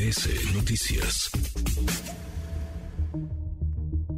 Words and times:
MBS 0.00 0.54
Noticias. 0.54 1.30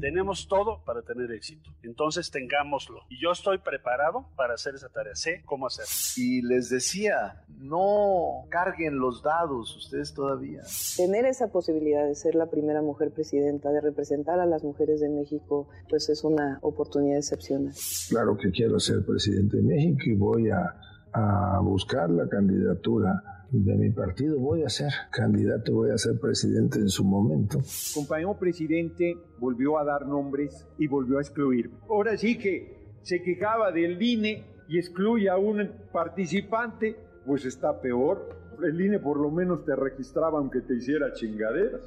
Tenemos 0.01 0.47
todo 0.47 0.83
para 0.85 1.03
tener 1.03 1.33
éxito. 1.33 1.71
Entonces 1.83 2.31
tengámoslo. 2.31 3.01
Y 3.09 3.21
yo 3.21 3.33
estoy 3.33 3.59
preparado 3.59 4.29
para 4.37 4.55
hacer 4.55 4.77
esa 4.77 4.89
tarea. 4.91 5.15
Sé 5.17 5.43
cómo 5.45 5.67
hacerlo. 5.67 5.91
Y 6.17 6.43
les 6.43 6.71
decía, 6.71 7.45
no 7.59 8.45
carguen 8.49 8.99
los 8.99 9.23
dados 9.23 9.77
ustedes 9.77 10.15
todavía. 10.15 10.63
Tener 10.97 11.25
esa 11.25 11.49
posibilidad 11.51 12.07
de 12.07 12.15
ser 12.15 12.37
la 12.37 12.47
primera 12.47 12.81
mujer 12.81 13.11
presidenta, 13.11 13.71
de 13.71 13.81
representar 13.81 14.39
a 14.39 14.47
las 14.47 14.63
mujeres 14.63 15.01
de 15.01 15.09
México, 15.09 15.69
pues 15.89 16.09
es 16.09 16.23
una 16.23 16.59
oportunidad 16.63 17.19
excepcional. 17.19 17.75
Claro 18.09 18.37
que 18.37 18.53
quiero 18.53 18.79
ser 18.79 19.05
presidente 19.05 19.57
de 19.57 19.63
México 19.65 20.03
y 20.07 20.15
voy 20.15 20.51
a, 20.51 20.77
a 21.13 21.61
buscar 21.63 22.11
la 22.11 22.29
candidatura 22.29 23.23
de 23.51 23.75
mi 23.75 23.91
partido. 23.91 24.39
Voy 24.39 24.63
a 24.63 24.69
ser 24.69 24.91
candidato, 25.11 25.75
voy 25.75 25.91
a 25.91 25.99
ser 25.99 26.19
presidente 26.19 26.79
en 26.79 26.89
su 26.89 27.05
momento. 27.05 27.61
Compañero 27.95 28.39
presidente 28.39 29.17
volvió 29.39 29.79
a 29.79 29.85
dar 29.85 30.07
nombres 30.07 30.67
y 30.79 30.87
volvió 30.87 31.19
a 31.19 31.21
excluir. 31.21 31.71
Ahora 31.89 32.17
sí 32.17 32.39
que 32.39 32.97
se 33.03 33.23
quejaba 33.23 33.71
del 33.73 34.03
INE 34.03 34.47
y 34.69 34.79
excluye 34.79 35.29
a 35.29 35.37
un 35.37 35.71
participante, 35.93 36.97
pues 37.27 37.45
está 37.45 37.81
peor. 37.81 38.57
El 38.63 38.81
INE 38.81 38.99
por 38.99 39.21
lo 39.21 39.31
menos 39.31 39.65
te 39.65 39.77
registraba 39.77 40.39
aunque 40.39 40.61
te 40.61 40.77
hiciera 40.77 41.13
chingaderas. 41.13 41.83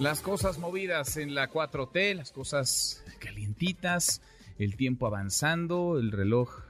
Las 0.00 0.20
cosas 0.22 0.58
movidas 0.58 1.16
en 1.16 1.34
la 1.34 1.50
4T, 1.50 2.14
las 2.14 2.32
cosas 2.32 3.04
calientitas, 3.18 4.22
el 4.58 4.76
tiempo 4.76 5.06
avanzando, 5.06 5.98
el 5.98 6.12
reloj 6.12 6.67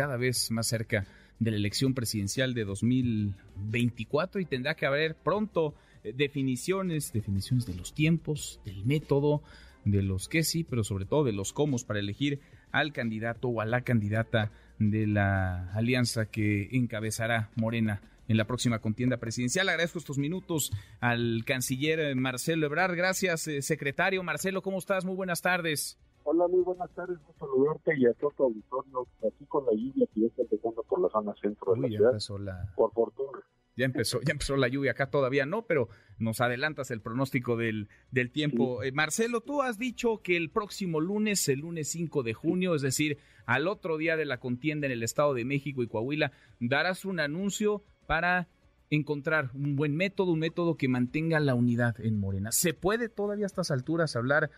cada 0.00 0.16
vez 0.16 0.50
más 0.50 0.66
cerca 0.66 1.04
de 1.38 1.50
la 1.50 1.58
elección 1.58 1.92
presidencial 1.92 2.54
de 2.54 2.64
2024 2.64 4.40
y 4.40 4.46
tendrá 4.46 4.74
que 4.74 4.86
haber 4.86 5.14
pronto 5.14 5.74
eh, 6.02 6.14
definiciones, 6.16 7.12
definiciones 7.12 7.66
de 7.66 7.74
los 7.74 7.92
tiempos, 7.92 8.60
del 8.64 8.86
método, 8.86 9.42
de 9.84 10.00
los 10.00 10.30
qué 10.30 10.42
sí, 10.42 10.64
pero 10.64 10.84
sobre 10.84 11.04
todo 11.04 11.24
de 11.24 11.34
los 11.34 11.52
cómo 11.52 11.76
para 11.86 12.00
elegir 12.00 12.40
al 12.72 12.94
candidato 12.94 13.48
o 13.48 13.60
a 13.60 13.66
la 13.66 13.82
candidata 13.82 14.50
de 14.78 15.06
la 15.06 15.70
alianza 15.74 16.24
que 16.24 16.70
encabezará 16.72 17.50
Morena 17.54 18.00
en 18.26 18.38
la 18.38 18.46
próxima 18.46 18.78
contienda 18.78 19.18
presidencial. 19.18 19.68
Agradezco 19.68 19.98
estos 19.98 20.16
minutos 20.16 20.72
al 21.00 21.42
canciller 21.44 22.16
Marcelo 22.16 22.64
Ebrard. 22.64 22.96
Gracias, 22.96 23.48
eh, 23.48 23.60
secretario. 23.60 24.22
Marcelo, 24.22 24.62
¿cómo 24.62 24.78
estás? 24.78 25.04
Muy 25.04 25.14
buenas 25.14 25.42
tardes. 25.42 25.98
Hola, 26.24 26.48
muy 26.48 26.60
buenas 26.62 26.90
tardes. 26.94 27.18
Un 27.26 27.38
saludarte 27.38 27.98
y 27.98 28.06
a 28.06 28.12
todo 28.14 28.32
tu 28.36 28.44
auditorio. 28.44 29.06
Aquí 29.26 29.46
con 29.46 29.64
la 29.66 29.72
lluvia 29.72 30.06
que 30.14 30.20
ya 30.20 30.26
está 30.26 30.42
empezando 30.42 30.82
por 30.82 31.00
la 31.00 31.08
zona 31.08 31.34
centro 31.40 31.74
de 31.74 31.80
la 31.80 31.88
ciudad. 31.88 32.10
Empezó 32.10 32.38
la... 32.38 32.72
Por 32.76 32.92
fortuna. 32.92 33.40
Ya 33.76 33.86
empezó, 33.86 34.20
ya 34.20 34.32
empezó 34.32 34.56
la 34.56 34.68
lluvia 34.68 34.90
acá 34.90 35.10
todavía 35.10 35.46
no, 35.46 35.64
pero 35.66 35.88
nos 36.18 36.40
adelantas 36.42 36.90
el 36.90 37.00
pronóstico 37.00 37.56
del, 37.56 37.88
del 38.10 38.30
tiempo. 38.30 38.82
Eh, 38.82 38.92
Marcelo, 38.92 39.40
tú 39.40 39.62
has 39.62 39.78
dicho 39.78 40.20
que 40.22 40.36
el 40.36 40.50
próximo 40.50 41.00
lunes, 41.00 41.48
el 41.48 41.60
lunes 41.60 41.88
5 41.88 42.22
de 42.22 42.34
junio, 42.34 42.74
es 42.74 42.82
decir, 42.82 43.18
al 43.46 43.68
otro 43.68 43.96
día 43.96 44.16
de 44.16 44.26
la 44.26 44.38
contienda 44.38 44.86
en 44.86 44.92
el 44.92 45.02
Estado 45.02 45.32
de 45.32 45.46
México 45.46 45.82
y 45.82 45.88
Coahuila, 45.88 46.32
darás 46.58 47.06
un 47.06 47.20
anuncio 47.20 47.82
para 48.06 48.48
encontrar 48.90 49.50
un 49.54 49.76
buen 49.76 49.96
método, 49.96 50.32
un 50.32 50.40
método 50.40 50.76
que 50.76 50.88
mantenga 50.88 51.40
la 51.40 51.54
unidad 51.54 51.98
en 52.00 52.18
Morena. 52.18 52.52
¿Se 52.52 52.74
puede 52.74 53.08
todavía 53.08 53.44
a 53.44 53.46
estas 53.46 53.70
alturas 53.70 54.16
hablar 54.16 54.50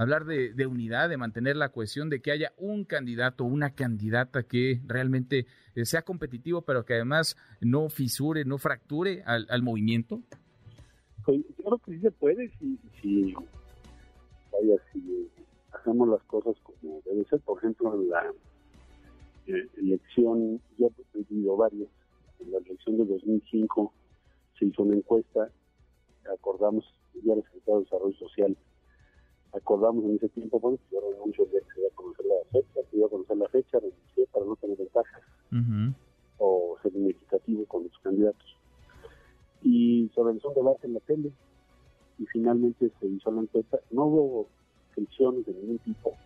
hablar 0.00 0.24
de, 0.24 0.66
unidad, 0.66 1.10
de 1.10 1.18
mantener 1.18 1.56
la 1.56 1.68
cohesión, 1.68 2.08
de 2.08 2.22
que 2.22 2.30
haya 2.30 2.54
un 2.56 2.84
candidato, 2.84 3.44
una 3.44 3.74
candidata 3.74 4.44
que 4.44 4.80
realmente 4.86 5.46
eh, 5.74 5.84
sea 5.84 6.00
competitivo, 6.00 6.62
pero 6.62 6.86
que 6.86 6.94
además 6.94 7.36
no 7.60 7.90
fisure, 7.90 8.46
no 8.46 8.56
fracture 8.56 9.22
al, 9.26 9.62
movimiento? 9.62 10.22
Pues, 11.26 11.42
yo 11.58 11.64
creo 11.64 11.78
que 11.80 11.92
sí 11.92 12.00
se 12.00 12.10
puede, 12.12 12.50
si, 13.02 13.34
vaya, 14.50 14.82
si 14.90 15.28
hacemos 15.72 16.08
las 16.08 16.22
cosas 16.22 16.56
como 16.62 17.02
debe 17.04 17.22
ser. 17.26 17.40
Por 17.40 17.58
ejemplo, 17.58 17.94
en 17.94 18.08
la 18.08 18.32
eh, 19.48 19.68
elección, 19.76 20.62
ya 20.78 20.86
he 20.86 21.18
vivido 21.28 21.58
varios, 21.58 21.90
en 22.38 22.52
la 22.52 22.56
elección 22.56 22.96
de 22.96 23.04
2005 23.04 23.92
se 24.58 24.64
hizo 24.64 24.82
una 24.82 24.96
encuesta, 24.96 25.50
acordamos, 26.32 26.86
ya 27.22 27.34
el 27.34 27.42
secretario 27.42 27.80
de 27.80 27.84
Desarrollo 27.84 28.16
Social 28.16 28.56
acordamos 29.52 30.04
en 30.04 30.16
ese 30.16 30.28
tiempo, 30.28 30.60
bueno, 30.60 30.78
yo 30.90 31.00
renuncio 31.00 31.44
el 31.44 31.50
día 31.50 31.60
que 31.60 31.74
se 31.74 31.80
iba 31.80 31.88
a 31.88 31.94
conocer 31.94 32.26
la 32.26 32.34
fecha, 32.50 32.80
se 32.90 32.96
iba 32.96 33.06
a 33.06 33.10
conocer 33.10 33.36
la 33.36 33.48
fecha, 33.48 33.78
renuncié 33.78 34.26
para 34.32 34.46
no 34.46 34.56
tener 34.56 34.76
ventajas 34.76 35.22
o 36.38 36.76
ser 36.82 36.92
significativo 36.92 37.64
con 37.66 37.84
los 37.84 37.98
candidatos. 37.98 38.56
Y 39.62 40.10
se 40.14 40.20
organizó 40.20 40.48
un 40.48 40.54
debate 40.54 40.86
en 40.86 40.94
la 40.94 41.00
tele 41.00 41.32
y 42.18 42.26
finalmente 42.26 42.90
se 42.98 43.06
hizo 43.06 43.30
la 43.30 43.42
encuesta. 43.42 43.78
No 43.90 44.06
hubo 44.06 44.46
tensiones 44.94 45.44
de 45.46 45.52
ningún 45.52 45.78
tipo 45.78 46.16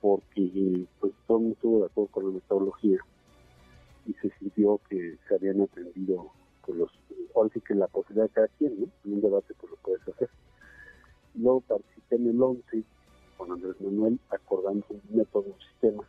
porque 0.00 0.86
pues 0.98 1.12
todo 1.26 1.38
el 1.38 1.42
mundo 1.42 1.54
estuvo 1.54 1.80
de 1.80 1.86
acuerdo 1.86 2.10
con 2.10 2.24
la 2.26 2.34
metodología 2.34 2.98
y 4.06 4.14
se 4.14 4.30
sintió 4.38 4.80
que 4.88 5.18
se 5.28 5.34
habían 5.34 5.60
atendido 5.60 6.30
por 6.64 6.76
los, 6.76 6.90
ahora 7.34 7.50
sí 7.52 7.60
que 7.60 7.74
la 7.74 7.86
posibilidad 7.86 8.24
de 8.24 8.32
cada 8.32 8.48
quien, 8.48 8.80
¿no? 8.80 8.86
En 9.04 9.14
un 9.14 9.20
debate 9.20 9.54
pues 9.58 9.70
lo 9.70 9.76
puedes 9.78 10.08
hacer. 10.08 10.30
Luego 11.34 11.60
participé 11.60 12.16
en 12.16 12.28
el 12.28 12.42
11 12.42 12.84
con 13.36 13.52
Andrés 13.52 13.80
Manuel 13.80 14.18
acordando 14.30 14.84
un 14.90 15.16
método, 15.16 15.44
un 15.46 15.60
sistema. 15.60 16.04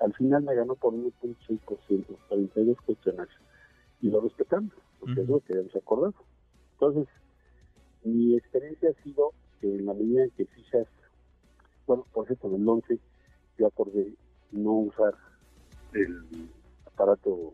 Al 0.00 0.14
final 0.14 0.42
me 0.44 0.54
ganó 0.54 0.76
por 0.76 0.94
1.6%, 0.94 2.06
42 2.28 2.76
cuestionarios. 2.82 3.36
Y 4.00 4.10
lo 4.10 4.20
respetamos, 4.20 4.72
porque 5.00 5.20
es 5.20 5.28
lo 5.28 5.40
que 5.40 5.54
habíamos 5.54 5.74
acordado. 5.74 6.14
Entonces, 6.74 7.08
mi 8.04 8.36
experiencia 8.36 8.90
ha 8.90 9.02
sido 9.02 9.32
que 9.60 9.74
en 9.74 9.86
la 9.86 9.94
medida 9.94 10.24
en 10.24 10.30
que 10.30 10.46
fijas, 10.46 10.86
bueno, 11.86 12.06
por 12.12 12.26
ejemplo, 12.26 12.50
en 12.50 12.62
el 12.62 12.68
11 12.68 12.98
yo 13.58 13.66
acordé 13.66 14.14
no 14.52 14.72
usar 14.72 15.14
el 15.94 16.48
aparato 16.86 17.52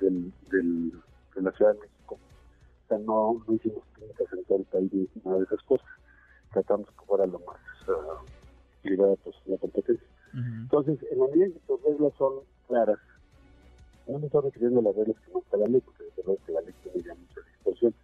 del, 0.00 0.32
del, 0.50 0.92
de 1.34 1.42
la 1.42 1.50
Ciudad 1.52 1.72
de 1.72 1.80
México 1.80 1.95
no, 2.90 3.42
no 3.46 3.54
hicimos 3.54 3.82
clínicas 3.94 4.26
en 4.32 4.44
todo 4.44 4.58
el 4.58 4.64
país 4.64 4.92
ni 4.92 5.22
nada 5.24 5.38
de 5.38 5.44
esas 5.44 5.62
cosas. 5.62 5.86
Tratamos 6.52 6.88
que 6.88 7.04
fuera 7.06 7.26
lo 7.26 7.38
más 7.40 7.60
uh, 7.88 8.24
equilibrada 8.80 9.16
pues, 9.24 9.36
la 9.46 9.58
competencia. 9.58 10.06
Entonces, 10.34 10.98
en 11.10 11.18
la 11.18 11.26
medida 11.28 11.46
en 11.46 11.52
que 11.54 11.60
tus 11.60 11.82
reglas 11.82 12.12
son 12.18 12.40
claras, 12.68 12.98
no 14.06 14.18
me 14.18 14.26
estoy 14.26 14.42
refiriendo 14.42 14.80
a 14.80 14.82
las 14.82 14.96
reglas 14.96 15.16
que 15.20 15.38
está 15.38 15.56
la 15.56 15.66
ley, 15.66 15.80
porque 15.80 16.04
desde 16.04 16.22
luego 16.24 16.44
que 16.44 16.52
la 16.52 16.60
ley 16.60 16.74
tiene 16.82 17.02
ya 17.02 17.14
muchas 17.14 17.46
disposiciones, 17.46 17.98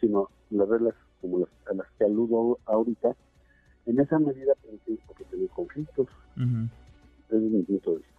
sino 0.00 0.28
las 0.50 0.68
reglas 0.68 0.94
como 1.20 1.40
las, 1.40 1.48
a 1.68 1.74
las 1.74 1.90
que 1.98 2.04
aludo 2.04 2.58
ahorita, 2.66 3.16
en 3.86 3.98
esa 3.98 4.18
medida 4.20 4.54
porque 5.06 5.24
tener 5.24 5.48
conflictos, 5.50 6.08
desde 6.36 7.48
mi 7.48 7.62
punto 7.62 7.90
de 7.92 7.96
vista. 7.98 8.12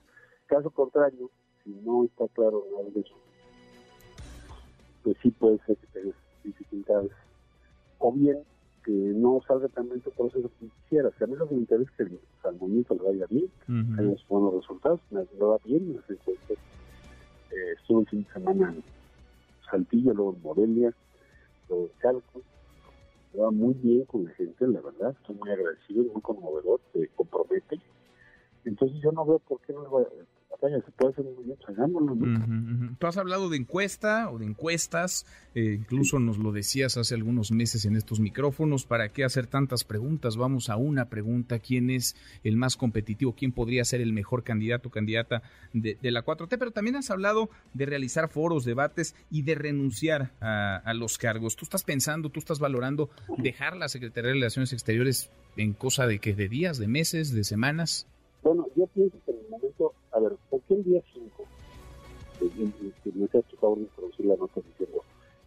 Caso 0.47 0.69
contrario, 0.71 1.29
si 1.63 1.71
no 1.71 2.05
está 2.05 2.27
claro 2.29 2.65
nada 2.71 2.89
de 2.89 3.01
eso, 3.01 3.15
pues 5.03 5.17
sí 5.21 5.31
puede 5.31 5.59
ser 5.65 5.77
que 5.77 5.87
tengas 5.87 6.15
dificultades. 6.43 7.11
O 7.99 8.11
bien 8.11 8.39
que 8.83 8.91
no 8.91 9.41
salga 9.47 9.67
también 9.69 10.01
tu 10.01 10.11
proceso 10.11 10.49
que 10.59 10.67
quisieras. 10.67 11.13
a 11.21 11.25
mí 11.25 11.35
lo 11.35 11.47
que 11.47 11.55
me 11.55 11.61
interesa 11.61 11.89
es 11.99 12.09
que 12.09 12.47
al 12.47 12.55
movimiento 12.57 12.95
le 12.95 13.03
vaya 13.03 13.25
bien, 13.29 13.49
uh 13.69 14.15
buenos 14.27 14.53
resultados, 14.55 14.99
me 15.11 15.21
va 15.21 15.57
bien, 15.63 15.95
las 15.95 16.09
encuestas. 16.09 16.57
Eh, 17.51 17.73
estuve 17.77 18.01
el 18.01 18.07
fin 18.07 18.23
de 18.23 18.33
semana 18.33 18.69
en 18.69 18.83
Saltillo, 19.69 20.13
luego 20.13 20.33
en 20.35 20.41
Morelia, 20.41 20.93
luego 21.69 21.85
en 21.85 21.99
Calco. 21.99 22.41
Me 23.33 23.39
va 23.39 23.51
muy 23.51 23.73
bien 23.75 24.05
con 24.05 24.25
la 24.25 24.31
gente, 24.31 24.67
la 24.67 24.81
verdad. 24.81 25.15
Estoy 25.19 25.35
muy 25.35 25.49
agradecido, 25.49 26.03
muy 26.11 26.21
conmovedor, 26.21 26.81
te 26.91 27.07
compromete. 27.15 27.79
Entonces 28.65 28.99
yo 29.01 29.11
no 29.11 29.25
veo 29.25 29.39
por 29.39 29.59
qué 29.61 29.73
no 29.73 29.83
le 29.83 29.87
voy 29.87 30.05
a 30.71 30.81
se 30.81 30.91
puede 30.91 31.11
hacer 31.11 31.25
muy 31.25 31.43
bien, 31.43 31.57
pues 31.57 32.97
Tú 32.99 33.07
has 33.07 33.17
hablado 33.17 33.49
de 33.49 33.57
encuesta 33.57 34.29
o 34.31 34.39
de 34.39 34.45
encuestas, 34.45 35.25
eh, 35.55 35.77
incluso 35.79 36.19
nos 36.19 36.37
lo 36.37 36.51
decías 36.51 36.95
hace 36.97 37.15
algunos 37.15 37.51
meses 37.51 37.85
en 37.85 37.95
estos 37.95 38.19
micrófonos, 38.19 38.85
¿para 38.85 39.09
qué 39.09 39.23
hacer 39.23 39.47
tantas 39.47 39.83
preguntas? 39.83 40.37
Vamos 40.37 40.69
a 40.69 40.77
una 40.77 41.09
pregunta, 41.09 41.59
¿quién 41.59 41.89
es 41.89 42.15
el 42.43 42.55
más 42.55 42.77
competitivo? 42.77 43.35
¿Quién 43.35 43.51
podría 43.51 43.83
ser 43.83 44.01
el 44.01 44.13
mejor 44.13 44.43
candidato 44.43 44.89
o 44.89 44.91
candidata 44.91 45.43
de, 45.73 45.97
la 46.01 46.23
4T? 46.23 46.57
Pero 46.57 46.71
también 46.71 46.95
has 46.95 47.09
hablado 47.11 47.49
de 47.73 47.85
realizar 47.85 48.29
foros, 48.29 48.63
debates 48.63 49.15
y 49.29 49.41
de 49.41 49.55
renunciar 49.55 50.31
a, 50.39 50.77
a 50.77 50.93
los 50.93 51.17
cargos. 51.17 51.55
¿Tú 51.55 51.65
estás 51.65 51.83
pensando, 51.83 52.29
tú 52.29 52.39
estás 52.39 52.59
valorando 52.59 53.09
dejar 53.37 53.75
la 53.75 53.89
Secretaría 53.89 54.29
de 54.29 54.35
Relaciones 54.35 54.71
Exteriores 54.71 55.29
en 55.57 55.73
cosa 55.73 56.07
de 56.07 56.19
que 56.19 56.33
de 56.33 56.47
días, 56.47 56.77
de 56.77 56.87
meses, 56.87 57.33
de 57.33 57.43
semanas? 57.43 58.07
Bueno, 58.43 58.67
yo 58.75 58.85
pienso 58.87 59.17
que 59.25 59.31
en 59.31 59.37
el 59.37 59.49
momento, 59.49 59.93
a 60.11 60.19
ver, 60.19 60.33
¿por 60.49 60.59
qué 60.61 60.73
el 60.75 60.83
día 60.83 61.01
5? 61.13 61.45
Que 62.39 63.11
me 63.13 63.25
hace 63.25 63.41
tu 63.43 63.55
favor 63.55 63.79
de 63.79 64.25
la 64.25 64.35
nota 64.35 64.59
diciendo, 64.59 65.01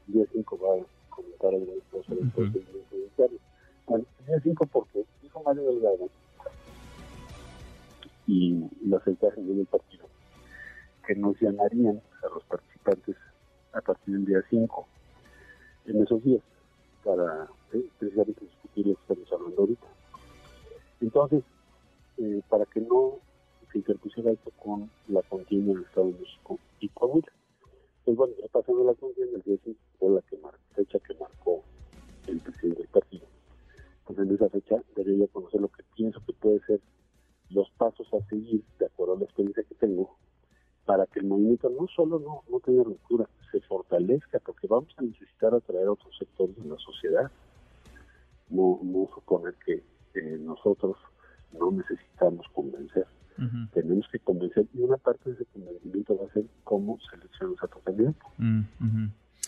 el 0.08 0.14
día 0.14 0.24
5 0.32 0.58
va 0.58 0.80
a 0.80 0.86
comentar 1.14 1.52
el 1.52 1.60
ministro 1.60 2.02
sobre 2.04 2.22
el 2.22 2.30
procedimiento 2.30 2.88
judicial. 2.90 3.30
Bueno, 3.86 4.04
el 4.20 4.26
día 4.26 4.40
5 4.42 4.66
porque 4.72 5.04
dijo 5.22 5.42
Mario 5.42 5.64
Delgado 5.64 6.08
y 8.26 8.64
los 8.86 9.04
secretarios 9.04 9.46
del 9.46 9.66
partido 9.66 10.06
que 11.06 11.14
nos 11.14 11.38
llamarían 11.40 12.00
Fecha 34.50 34.76
debería 34.94 35.26
conocer 35.28 35.60
lo 35.60 35.68
que 35.68 35.82
pienso 35.94 36.20
que 36.24 36.32
puede 36.32 36.60
ser 36.60 36.80
los 37.50 37.70
pasos 37.72 38.06
a 38.12 38.24
seguir, 38.28 38.64
de 38.78 38.86
acuerdo 38.86 39.14
a 39.14 39.18
la 39.18 39.24
experiencia 39.24 39.62
que 39.64 39.74
tengo, 39.76 40.16
para 40.84 41.06
que 41.06 41.20
el 41.20 41.26
movimiento 41.26 41.68
no 41.70 41.86
solo 41.88 42.18
no, 42.18 42.42
no 42.50 42.60
tenga 42.60 42.82
ruptura, 42.84 43.28
se 43.52 43.60
fortalezca, 43.60 44.40
porque 44.40 44.66
vamos 44.66 44.92
a 44.96 45.02
necesitar 45.02 45.54
atraer 45.54 45.86
a 45.86 45.92
otros 45.92 46.16
sectores 46.18 46.56
de 46.56 46.68
la 46.68 46.76
sociedad. 46.78 47.30
No, 48.48 48.78
no 48.82 49.08
suponer 49.14 49.54
que 49.64 49.82
nosotros 50.38 50.96
no 51.52 51.70
necesitamos 51.72 52.46
convencer. 52.52 53.06
Tenemos 53.72 54.08
que 54.10 54.18
convencer 54.20 54.66
y 54.72 54.80
una 54.80 54.96
parte 54.96 55.28
de 55.28 55.34
ese 55.36 55.44
convencimiento 55.46 56.16
va 56.16 56.26
a 56.26 56.32
ser 56.32 56.44
cómo 56.64 56.98
seleccionamos 57.10 57.62
a 57.62 57.66
tu 57.66 57.80
candidato. 57.80 58.26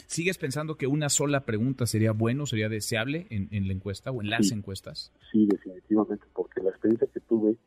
¿Sigues 0.09 0.39
pensando 0.39 0.79
que 0.79 0.87
una 0.87 1.11
sola 1.11 1.45
pregunta 1.45 1.85
sería 1.85 2.13
bueno, 2.13 2.47
sería 2.47 2.71
deseable 2.71 3.27
en, 3.29 3.69
la 3.69 3.75
encuesta 3.75 4.11
o 4.11 4.23
en 4.23 4.31
las 4.31 4.51
encuestas? 4.53 5.13
Sí, 5.31 5.47
definitivamente, 5.47 6.25
porque 6.33 6.63
la 6.63 6.71
experiencia 6.71 7.07
que 7.13 7.21
tuve 7.21 7.59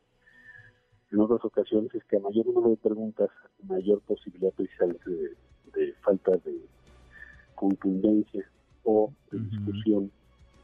en 1.11 1.19
otras 1.19 1.45
ocasiones 1.45 1.93
es 1.93 2.03
que 2.05 2.17
a 2.17 2.19
mayor 2.19 2.47
número 2.47 2.71
de 2.71 2.77
preguntas, 2.77 3.29
mayor 3.67 4.01
posibilidad 4.01 4.51
precisamente 4.53 5.11
de, 5.11 5.93
falta 6.01 6.31
de 6.31 6.65
contundencia 7.53 8.43
o 8.85 9.13
de 9.31 9.37
discusión 9.37 10.11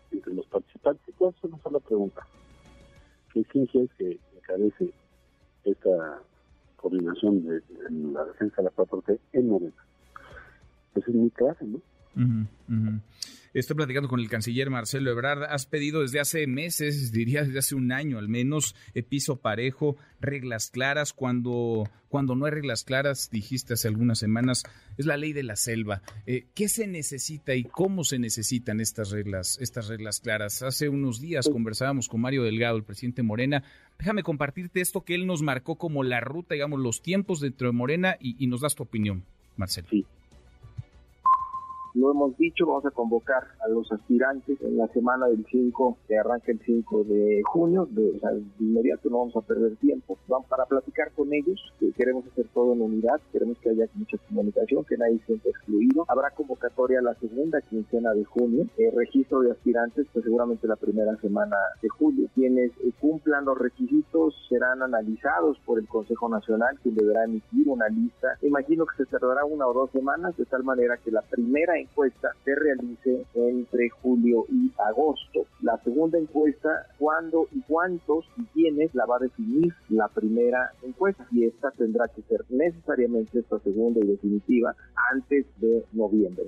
entre 0.09 0.33
los 0.33 0.47
participantes. 0.47 1.13
¿Cuál 1.15 1.35
es 1.37 1.43
una 1.43 1.61
sola 1.61 1.79
pregunta? 1.79 2.25
¿Qué 3.31 3.41
es 3.41 3.91
que 3.99 4.19
encarece 4.35 4.91
esta 5.63 6.23
coordinación 6.75 7.45
de, 7.45 7.61
la 8.13 8.25
defensa 8.25 8.55
de 8.57 8.63
la 8.63 8.71
4T 8.71 9.19
en 9.33 9.47
Morena? 9.47 9.86
Pues 10.93 11.07
es 11.07 11.15
muy 11.15 11.29
claro, 11.31 11.57
¿no? 11.61 11.81
Estoy 13.53 13.75
platicando 13.75 14.07
con 14.07 14.19
el 14.19 14.29
canciller 14.29 14.69
Marcelo 14.69 15.09
Ebrard. 15.09 15.45
Has 15.45 15.65
pedido 15.65 16.01
desde 16.01 16.19
hace 16.19 16.45
meses, 16.45 17.11
diría 17.11 17.43
desde 17.43 17.59
hace 17.59 17.75
un 17.75 17.91
año 17.91 18.19
al 18.19 18.27
menos, 18.27 18.75
eh, 18.93 19.01
piso 19.01 19.37
parejo, 19.37 19.95
reglas 20.19 20.69
claras. 20.69 21.13
Cuando, 21.13 21.89
cuando 22.07 22.35
no 22.35 22.45
hay 22.45 22.51
reglas 22.51 22.83
claras, 22.83 23.29
dijiste 23.31 23.73
hace 23.73 23.87
algunas 23.87 24.19
semanas, 24.19 24.63
es 24.97 25.05
la 25.05 25.17
ley 25.17 25.33
de 25.33 25.43
la 25.43 25.55
selva. 25.55 26.03
Eh, 26.27 26.45
¿Qué 26.53 26.69
se 26.69 26.85
necesita 26.85 27.55
y 27.55 27.63
cómo 27.63 28.03
se 28.03 28.19
necesitan 28.19 28.79
estas 28.79 29.09
reglas, 29.09 29.57
estas 29.59 29.87
reglas 29.87 30.19
claras? 30.19 30.61
Hace 30.61 30.89
unos 30.89 31.19
días 31.19 31.49
conversábamos 31.49 32.09
con 32.09 32.21
Mario 32.21 32.43
Delgado, 32.43 32.77
el 32.77 32.83
presidente 32.83 33.23
Morena. 33.23 33.63
Déjame 33.97 34.21
compartirte 34.21 34.81
esto 34.81 35.01
que 35.01 35.15
él 35.15 35.25
nos 35.25 35.41
marcó 35.41 35.77
como 35.77 36.03
la 36.03 36.19
ruta, 36.19 36.53
digamos, 36.53 36.79
los 36.79 37.01
tiempos 37.01 37.39
dentro 37.39 37.67
de 37.67 37.73
Morena 37.73 38.17
y, 38.19 38.35
y 38.37 38.45
nos 38.47 38.61
das 38.61 38.75
tu 38.75 38.83
opinión, 38.83 39.23
Marcelo. 39.55 39.87
Sí 39.89 40.05
lo 41.97 42.11
hemos 42.11 42.37
dicho, 42.37 42.65
vamos 42.65 42.85
a 42.85 42.91
convocar 42.91 43.43
a 43.65 43.67
los 43.69 43.91
aspirantes 43.91 44.61
en 44.61 44.77
la 44.77 44.87
semana 44.89 45.27
del 45.27 45.45
5, 45.49 45.97
que 46.07 46.17
arranca 46.17 46.51
el 46.51 46.59
5 46.59 47.03
de 47.05 47.41
junio, 47.45 47.87
de, 47.91 48.19
inmediato 48.59 49.09
no 49.09 49.19
vamos 49.19 49.35
a 49.35 49.41
perder 49.41 49.75
tiempo, 49.77 50.17
vamos 50.27 50.47
para 50.47 50.65
platicar 50.65 51.11
con 51.13 51.33
ellos, 51.33 51.59
que 51.79 51.91
queremos 51.91 52.25
hacer 52.27 52.45
todo 52.53 52.73
en 52.73 52.81
unidad, 52.81 53.19
queremos 53.31 53.57
que 53.59 53.69
haya 53.69 53.85
mucha 53.95 54.17
comunicación, 54.29 54.85
que 54.85 54.97
nadie 54.97 55.19
se 55.19 55.25
sienta 55.25 55.49
excluido. 55.49 56.05
Habrá 56.07 56.31
convocatoria 56.31 57.01
la 57.01 57.15
segunda 57.15 57.61
quincena 57.61 58.13
de 58.13 58.23
junio, 58.25 58.65
registro 58.97 59.41
de 59.41 59.51
aspirantes, 59.51 60.07
pues 60.11 60.25
seguramente 60.25 60.67
la 60.67 60.75
primera 60.75 61.15
semana 61.17 61.55
de 61.81 61.89
julio. 61.89 62.29
Quienes 62.35 62.71
eh, 62.83 62.91
cumplan 62.99 63.45
los 63.45 63.57
requisitos 63.57 64.35
serán 64.49 64.81
analizados 64.81 65.57
por 65.65 65.79
el 65.79 65.87
Consejo 65.87 66.29
Nacional, 66.29 66.77
quien 66.81 66.95
deberá 66.95 67.23
emitir 67.25 67.67
una 67.67 67.87
lista. 67.89 68.37
Imagino 68.41 68.85
que 68.85 69.03
se 69.03 69.09
tardará 69.09 69.45
una 69.45 69.67
o 69.67 69.73
dos 69.73 69.91
semanas, 69.91 70.35
de 70.37 70.45
tal 70.45 70.63
manera 70.63 70.97
que 70.97 71.11
la 71.11 71.21
primera 71.21 71.79
encuesta 71.89 72.29
se 72.43 72.55
realice 72.55 73.25
entre 73.33 73.89
julio 73.89 74.45
y 74.49 74.71
agosto. 74.89 75.45
La 75.61 75.77
segunda 75.83 76.17
encuesta, 76.17 76.87
cuándo 76.97 77.47
y 77.51 77.61
cuántos 77.61 78.25
y 78.37 78.43
quiénes 78.53 78.93
la 78.93 79.05
va 79.05 79.17
a 79.17 79.19
definir 79.19 79.73
la 79.89 80.07
primera 80.07 80.71
encuesta. 80.83 81.25
Y 81.31 81.45
esta 81.45 81.71
tendrá 81.71 82.07
que 82.07 82.21
ser 82.23 82.43
necesariamente 82.49 83.39
esta 83.39 83.59
segunda 83.59 83.99
y 84.03 84.07
definitiva 84.07 84.75
antes 85.11 85.45
de 85.57 85.83
noviembre. 85.93 86.45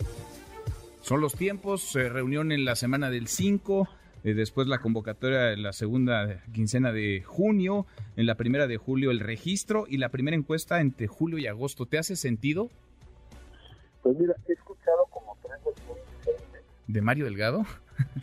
Son 1.02 1.22
los 1.22 1.34
tiempos, 1.34 1.94
reunión 1.94 2.52
en 2.52 2.66
la 2.66 2.76
semana 2.76 3.10
del 3.10 3.28
5, 3.28 3.88
eh, 4.24 4.34
después 4.34 4.68
la 4.68 4.80
convocatoria 4.80 5.54
en 5.54 5.64
la 5.64 5.72
segunda 5.72 6.44
quincena 6.54 6.92
de 6.92 7.24
junio, 7.26 7.86
en 8.18 8.26
la 8.26 8.36
primera 8.36 8.68
de 8.68 8.78
julio 8.78 9.12
el 9.12 9.20
registro 9.20 9.86
y 9.88 9.98
la 9.98 10.10
primera 10.10 10.36
encuesta 10.36 10.82
entre 10.82 11.08
julio 11.08 11.38
y 11.38 11.48
agosto. 11.48 11.86
¿Te 11.86 11.98
hace 11.98 12.16
sentido? 12.16 12.70
Pues 14.04 14.18
mira, 14.18 14.36
he 14.48 14.54
¿De 16.90 17.04
Mario 17.04 17.26
Delgado? 17.26 17.66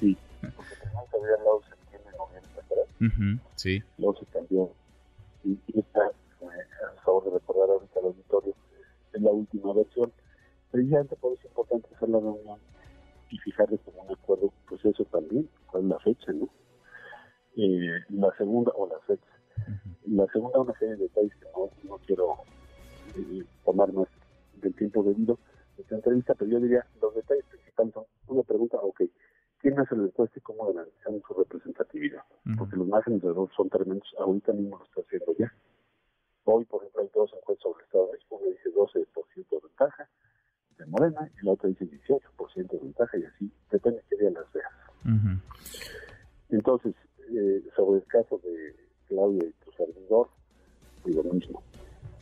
Sí, 0.00 0.18
porque 0.40 0.74
teníamos 0.82 1.08
que 1.08 1.16
había 1.16 1.36
luego 1.38 1.62
septiembre, 1.68 2.12
noviembre, 2.18 2.62
¿verdad? 2.68 3.44
sí. 3.54 3.80
Luego 3.96 4.18
se 4.18 4.26
cambió. 4.26 4.72
Y, 5.44 5.56
está, 5.78 6.08
eh, 6.08 6.96
a 6.98 7.02
favor 7.02 7.26
de 7.26 7.30
recordar 7.38 7.70
ahorita 7.70 8.00
al 8.00 8.06
auditorio, 8.06 8.54
es 9.12 9.22
la 9.22 9.30
última 9.30 9.72
versión. 9.72 10.12
Precisamente 10.72 11.14
por 11.14 11.34
eso 11.34 11.42
es 11.42 11.50
importante 11.50 11.94
hacer 11.94 12.08
la 12.08 12.18
reunión 12.18 12.58
y 13.30 13.38
fijarle 13.38 13.78
como 13.78 14.02
un 14.02 14.12
acuerdo, 14.12 14.52
pues 14.68 14.84
eso 14.84 15.04
también, 15.04 15.48
cuál 15.70 15.84
es 15.84 15.88
la 15.90 15.98
fecha, 16.00 16.32
¿no? 16.32 16.48
Eh, 17.56 18.00
la 18.08 18.36
segunda, 18.36 18.72
o 18.74 18.88
la 18.88 18.98
fecha. 19.06 19.78
La 20.08 20.26
segunda, 20.32 20.58
una 20.58 20.76
serie 20.76 20.96
de 20.96 21.04
detalles 21.04 21.34
que 21.36 21.46
no, 21.54 21.70
no 21.84 21.98
quiero 22.04 22.34
eh, 23.14 23.44
tomar 23.64 23.92
más 23.92 24.08
del 24.60 24.74
tiempo 24.74 25.04
debido 25.04 25.38
esta 25.78 25.94
entrevista, 25.94 26.34
pero 26.34 26.50
yo 26.50 26.58
diría, 26.58 26.84
los 27.00 27.14
los 33.46 33.50
de 33.50 33.56
son 33.56 33.68
tremendos, 33.68 34.14
ahorita 34.18 34.52
mismo 34.52 34.78
lo 34.78 34.84
está 34.84 35.00
haciendo 35.00 35.34
ya. 35.38 35.52
Hoy, 36.44 36.64
por 36.64 36.82
ejemplo, 36.82 37.02
hay 37.02 37.10
dos 37.14 37.30
encuestas 37.36 37.62
sobre 37.62 37.80
el 37.80 37.86
Estado 37.86 38.06
de 38.06 38.12
México, 38.12 38.36
una 38.36 38.50
dice 38.50 38.72
12% 38.72 39.50
de 39.50 39.60
ventaja 39.60 40.08
de 40.78 40.86
Morena 40.86 41.30
y 41.40 41.44
la 41.44 41.52
otra 41.52 41.68
dice 41.68 41.86
18% 41.86 42.70
de 42.70 42.78
ventaja 42.78 43.18
y 43.18 43.24
así, 43.24 43.50
depende 43.70 44.02
qué 44.08 44.16
día 44.16 44.30
las 44.30 44.52
veas. 44.52 44.72
Entonces, 46.50 46.94
eh, 47.30 47.64
sobre 47.74 48.00
el 48.00 48.06
caso 48.06 48.38
de 48.44 48.76
Claudia 49.08 49.48
y 49.48 49.52
tu 49.64 49.72
servidor, 49.72 50.28
digo 51.04 51.22
lo 51.22 51.32
mismo. 51.32 51.62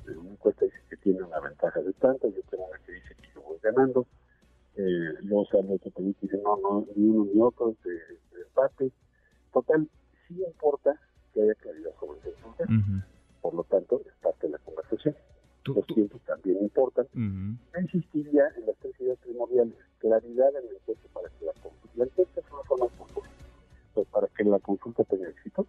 Una 0.07 0.31
encuesta 0.31 0.65
dice 0.65 0.79
que 0.89 0.97
tiene 0.99 1.23
una 1.23 1.41
ventaja 1.41 1.81
de 1.81 1.93
tanta, 1.95 2.29
yo 2.29 2.43
tengo 2.51 2.67
una 2.67 2.79
que 2.79 2.93
dice 2.93 3.15
que 3.17 3.29
ganando. 3.63 4.07
Eh, 4.77 5.15
luego 5.23 5.47
se 5.47 5.59
habla 5.59 5.79
que 5.79 5.91
dicen, 6.03 6.43
no, 6.43 6.57
no, 6.57 6.87
ni 6.97 7.09
uno 7.09 7.31
ni 7.33 7.41
otro, 7.41 7.75
de, 7.85 7.93
de 7.93 8.43
empate. 8.43 8.91
Total, 9.53 9.89
sí 10.27 10.43
importa 10.43 10.99
que 11.35 11.43
haya 11.43 11.55
claridad 11.57 11.91
sobre 12.01 12.19
ese 12.21 12.31
punto. 12.41 12.65
Por 13.43 13.55
lo 13.55 13.65
tanto, 13.65 14.01
es 14.07 14.15
parte 14.23 14.47
de 14.47 14.53
la 14.53 14.59
conversación. 14.59 15.15
Los 15.67 15.87
tiempos 15.87 16.21
también 16.23 16.59
importan. 16.63 17.07
Yo 17.13 17.81
insistiría 17.81 18.45
en 18.57 18.67
las 18.67 18.77
tres 18.77 18.99
ideas 19.01 19.19
primordiales. 19.19 19.75
Claridad 19.99 20.51
en 20.57 20.69
el 20.69 20.77
encuesta 20.77 21.09
para 21.13 21.29
que 21.29 21.45
la 21.45 21.53
consulta. 21.53 21.89
La 21.97 22.05
encuesta 22.05 22.41
es 22.41 22.47
una 22.53 22.63
forma 22.63 22.87
consulta. 22.97 23.31
Pues 23.95 24.09
para 24.09 24.27
que 24.29 24.45
la 24.45 24.59
consulta 24.61 25.05
tenga 25.05 25.29
éxito. 25.29 25.67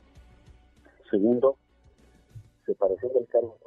Segundo, 1.10 1.58
separación 2.66 3.14
del 3.14 3.28
cargo 3.28 3.58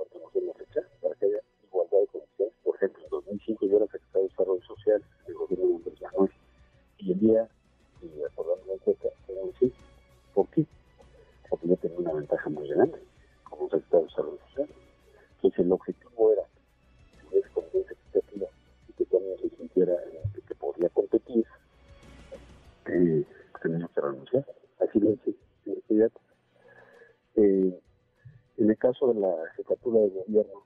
en 28.68 28.72
el 28.72 28.78
caso 28.78 29.14
de 29.14 29.18
la 29.18 29.34
jefatura 29.56 30.00
de 30.00 30.10
gobierno, 30.10 30.62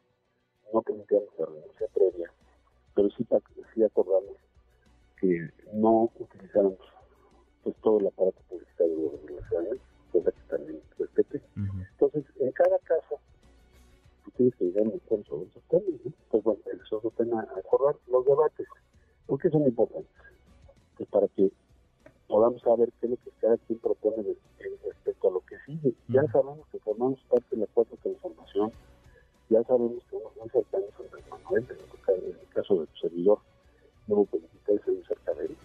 no 0.74 0.82
planteamos 0.82 1.28
la 1.38 1.46
renuncia 1.46 1.86
previa, 1.94 2.32
pero 2.96 3.08
sí, 3.10 3.24
sí 3.72 3.84
acordamos 3.84 4.34
que 5.20 5.48
no 5.72 6.10
utilizáramos 6.18 6.80
pues 7.62 7.76
todo 7.76 8.00
el 8.00 8.08
aparato 8.08 8.42
publicitario 8.48 8.96
de 9.24 9.34
las 9.34 9.48
ciudades, 9.48 9.80
cosa 10.10 10.32
que 10.32 10.40
también 10.50 10.80
respete. 10.98 11.42
Entonces, 11.92 12.24
en 12.40 12.50
cada 12.50 12.76
caso, 12.80 13.20
tú 14.24 14.32
tienes 14.32 14.56
que 14.56 14.64
llegar 14.64 14.84
a 14.84 14.88
un 14.88 15.00
acuerdo 15.04 15.24
sobre 15.26 15.50
esos 15.50 15.62
temas, 15.68 16.00
¿no? 16.04 16.12
Pues 16.28 16.42
bueno, 16.42 16.60
eso 16.74 16.82
es 16.82 16.92
otro 16.92 17.10
tema 17.12 17.46
acordar, 17.56 17.94
los 18.08 18.26
debates, 18.26 18.66
porque 19.26 19.48
son 19.48 19.62
importantes. 19.62 20.10
pues 20.96 21.08
para 21.08 21.28
que 21.28 21.52
podamos 22.32 22.62
saber 22.62 22.90
qué 22.98 23.08
es 23.08 23.10
lo 23.10 23.16
que 23.18 23.30
cada 23.42 23.58
quien 23.58 23.78
propone 23.78 24.24
respecto 24.82 25.28
a 25.28 25.32
lo 25.32 25.40
que 25.40 25.54
sigue. 25.66 25.92
Ya 26.08 26.22
sabemos 26.32 26.66
que 26.72 26.78
formamos 26.78 27.20
parte 27.28 27.44
de 27.50 27.58
la 27.58 27.66
cuarta 27.66 27.94
transformación, 28.02 28.72
ya 29.50 29.62
sabemos 29.64 30.02
que 30.04 30.16
somos 30.16 30.34
muy 30.38 30.48
cercanos 30.48 30.88
a 30.96 31.02
Andrés 31.02 31.24
Manuel, 31.28 31.66
en 32.08 32.24
el 32.24 32.48
caso 32.54 32.80
de 32.80 32.86
tu 32.86 32.96
servidor, 32.96 33.38
llevo 34.06 34.26
23 34.32 34.88
años 34.88 35.06
cerca 35.06 35.34
de 35.34 35.44
él. 35.44 35.56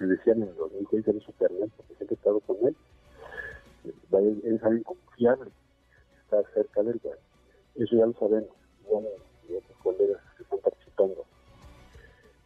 Me 0.00 0.06
decían 0.08 0.42
en 0.42 0.48
el 0.48 0.56
2006 0.56 1.06
eres 1.06 1.22
su 1.22 1.32
carnal 1.34 1.70
porque 1.76 1.94
siempre 1.94 2.16
he 2.16 2.18
estado 2.18 2.40
con 2.40 2.56
él. 2.66 2.76
Es 4.42 4.62
alguien 4.64 4.82
confiable, 4.82 5.52
está 6.24 6.42
cerca 6.54 6.82
de 6.82 6.90
él. 6.90 7.00
Eso 7.76 7.96
ya 7.96 8.06
lo 8.06 8.14
sabemos, 8.14 8.50
y 9.48 9.54
otros 9.54 9.78
colegas 9.80 10.20
que 10.36 10.42
están 10.42 10.58
participando. 10.58 11.24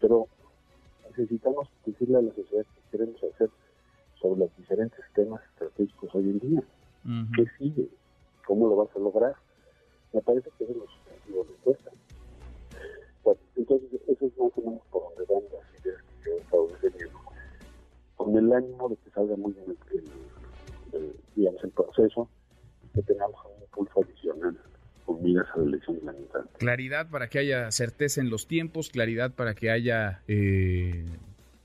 Pero 0.01 0.29
necesitamos 1.17 1.69
decirle 1.85 2.19
a 2.19 2.23
la 2.23 2.35
sociedad 2.35 2.65
que 2.65 2.91
queremos 2.91 3.23
hacer 3.23 3.51
sobre 4.21 4.41
los 4.41 4.57
diferentes 4.57 5.05
temas 5.15 5.43
estratégicos 5.53 6.15
hoy 6.15 6.25
en 6.25 6.39
día. 6.39 6.63
¿Qué 7.37 7.45
sigue? 7.59 7.89
¿Cómo 8.47 8.69
lo 8.69 8.77
vas 8.77 8.89
a 8.97 8.99
lograr? 8.99 9.37
Me 10.13 10.21
parece 10.21 10.51
que 10.59 10.65
eso 10.65 10.73
es 10.73 11.31
lo 11.31 11.45
que 11.45 11.53
cuesta. 11.63 11.91
Bueno, 13.23 13.41
entonces, 13.57 14.01
eso 14.07 14.27
es 14.27 14.39
más 14.39 14.53
o 14.57 14.61
menos 14.61 14.83
por 14.91 15.03
donde 15.05 15.33
van 15.33 15.43
las 15.53 15.85
ideas 15.85 16.03
que 16.03 16.31
yo 16.31 16.37
he 16.37 16.41
estado 16.41 16.67
defendiendo. 16.69 17.19
Con 18.17 18.37
el 18.37 18.53
ánimo 18.53 18.89
de 18.89 18.97
que 18.97 19.11
salga 19.11 19.37
muy 19.37 19.53
bien 19.53 19.77
el, 20.93 21.17
digamos, 21.35 21.63
el 21.63 21.71
proceso 21.71 22.29
y 22.85 22.89
que 22.89 23.03
tengamos 23.03 23.41
un 23.45 23.63
impulso 23.63 24.03
adicional 24.03 24.59
Claridad 26.59 27.09
para 27.11 27.29
que 27.29 27.39
haya 27.39 27.71
certeza 27.71 28.21
en 28.21 28.31
los 28.31 28.47
tiempos, 28.47 28.91
claridad 28.91 29.33
para 29.35 29.55
que 29.55 29.71
haya 29.71 30.23
eh, 30.29 31.05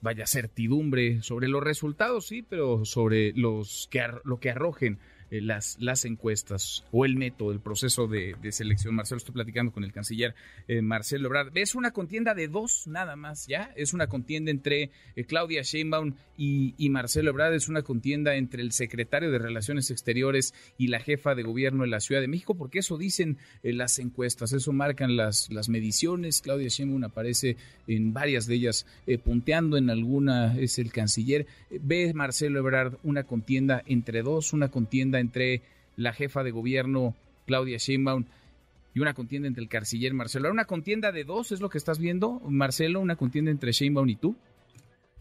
vaya 0.01 0.25
certidumbre 0.27 1.21
sobre 1.21 1.47
los 1.47 1.63
resultados, 1.63 2.27
sí, 2.27 2.41
pero 2.41 2.85
sobre 2.85 3.33
los 3.33 3.87
que 3.91 4.03
lo 4.23 4.39
que 4.39 4.49
arrojen 4.49 4.99
eh, 5.31 5.39
las, 5.39 5.77
las 5.79 6.03
encuestas 6.03 6.83
o 6.91 7.05
el 7.05 7.15
método, 7.15 7.53
el 7.53 7.61
proceso 7.61 8.05
de, 8.05 8.35
selección. 8.51 8.93
Marcelo, 8.93 9.17
estoy 9.17 9.33
platicando 9.33 9.71
con 9.71 9.85
el 9.85 9.93
canciller 9.93 10.35
eh, 10.67 10.81
Marcelo 10.81 11.29
Ebrard. 11.29 11.57
Es 11.57 11.73
una 11.73 11.91
contienda 11.91 12.33
de 12.33 12.49
dos 12.49 12.85
nada 12.85 13.15
más, 13.15 13.47
¿ya? 13.47 13.71
Es 13.77 13.93
una 13.93 14.07
contienda 14.07 14.51
entre 14.51 14.91
eh, 15.15 15.23
Claudia 15.23 15.61
Sheinbaum 15.61 16.15
y, 16.37 16.89
Marcelo 16.89 17.29
Ebrard. 17.29 17.53
Es 17.53 17.69
una 17.69 17.81
contienda 17.81 18.35
entre 18.35 18.61
el 18.61 18.73
secretario 18.73 19.31
de 19.31 19.39
Relaciones 19.39 19.89
Exteriores 19.89 20.53
y 20.77 20.87
la 20.87 20.99
jefa 20.99 21.33
de 21.33 21.43
gobierno 21.43 21.83
de 21.83 21.89
la 21.89 22.01
Ciudad 22.01 22.19
de 22.19 22.27
México, 22.27 22.55
porque 22.55 22.79
eso 22.79 22.97
dicen 22.97 23.37
las 23.63 23.99
encuestas, 23.99 24.51
eso 24.51 24.73
marcan 24.73 25.15
las, 25.15 25.49
las 25.49 25.69
mediciones. 25.69 26.41
Claudia 26.41 26.67
Sheinbaum 26.67 27.05
aparece 27.05 27.55
en 27.87 28.11
varias 28.11 28.47
de 28.47 28.55
ellas 28.55 28.85
punteando, 29.23 29.77
en 29.77 29.89
alguna 29.89 30.59
es 30.59 30.77
el 30.77 30.91
canciller. 30.91 31.45
Ve 31.69 32.11
Marcelo 32.13 32.59
Ebrard 32.59 32.97
una 33.03 33.23
contienda 33.23 33.81
entre 33.85 34.23
dos, 34.23 34.51
una 34.51 34.69
contienda 34.69 35.20
entre 35.21 35.61
la 35.95 36.13
jefa 36.13 36.43
de 36.43 36.51
gobierno 36.51 37.15
Claudia 37.45 37.77
Sheinbaum 37.77 38.25
y 38.93 38.99
una 38.99 39.13
contienda 39.13 39.47
entre 39.47 39.63
el 39.63 39.69
canciller 39.69 40.13
Marcelo. 40.13 40.51
¿Una 40.51 40.65
contienda 40.65 41.11
de 41.11 41.23
dos 41.23 41.51
es 41.51 41.61
lo 41.61 41.69
que 41.69 41.77
estás 41.77 41.99
viendo, 41.99 42.39
Marcelo? 42.41 42.99
¿Una 42.99 43.15
contienda 43.15 43.51
entre 43.51 43.71
Sheinbaum 43.71 44.09
y 44.09 44.15
tú? 44.15 44.35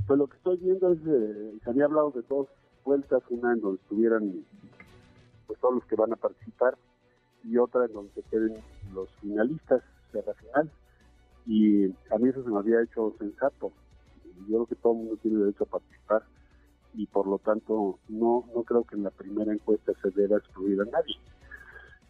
Pues 0.06 0.18
lo 0.18 0.26
que 0.26 0.36
estoy 0.36 0.56
viendo 0.56 0.92
es, 0.92 0.98
eh, 1.06 1.58
se 1.62 1.70
había 1.70 1.84
hablado 1.84 2.10
de 2.10 2.22
dos 2.28 2.48
vueltas, 2.84 3.22
una 3.30 3.52
en 3.52 3.60
donde 3.60 3.80
estuvieran 3.82 4.44
pues, 5.46 5.60
todos 5.60 5.74
los 5.74 5.84
que 5.84 5.96
van 5.96 6.12
a 6.12 6.16
participar 6.16 6.76
y 7.44 7.56
otra 7.58 7.84
en 7.84 7.92
donde 7.92 8.22
queden 8.30 8.54
los 8.92 9.08
finalistas 9.20 9.82
de 10.12 10.22
la 10.26 10.34
final. 10.34 10.70
Y 11.46 11.86
a 11.86 12.18
mí 12.18 12.28
eso 12.28 12.42
se 12.42 12.50
me 12.50 12.58
había 12.58 12.82
hecho 12.82 13.14
sensato. 13.18 13.72
Yo 14.48 14.64
creo 14.64 14.66
que 14.66 14.74
todo 14.76 14.92
el 14.92 14.98
mundo 14.98 15.16
tiene 15.22 15.38
derecho 15.38 15.64
a 15.64 15.66
participar 15.66 16.22
y 16.94 17.06
por 17.06 17.26
lo 17.26 17.38
tanto 17.38 17.98
no, 18.08 18.44
no 18.54 18.62
creo 18.62 18.84
que 18.84 18.96
en 18.96 19.04
la 19.04 19.10
primera 19.10 19.52
encuesta 19.52 19.92
se 20.02 20.10
deba 20.10 20.38
excluir 20.38 20.80
a 20.80 20.84
nadie. 20.84 21.16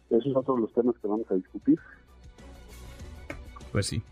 Esos 0.09 0.33
son 0.33 0.43
todos 0.43 0.59
los 0.59 0.73
temas 0.73 0.95
que 1.01 1.07
vamos 1.07 1.29
a 1.29 1.35
discutir. 1.35 1.79
Pues 3.71 3.85
sí. 3.87 4.03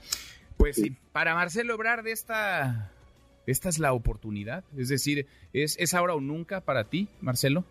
Pues 0.58 0.76
sí. 0.76 0.96
Para 1.12 1.36
Marcelo 1.36 1.74
Ebrard, 1.74 2.08
esta, 2.08 2.92
esta 3.46 3.70
es 3.70 3.80
la 3.80 3.94
oportunidad. 3.94 4.64
Es 4.78 4.90
decir, 4.90 5.28
¿es, 5.54 5.78
¿es 5.80 5.94
ahora 5.94 6.16
o 6.16 6.22
nunca 6.22 6.62
para 6.62 6.86
ti, 6.86 7.10
Marcelo? 7.22 7.66